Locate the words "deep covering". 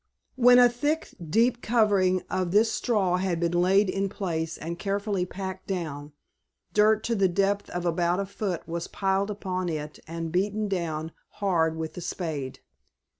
1.23-2.23